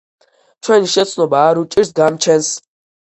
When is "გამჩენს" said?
2.01-2.51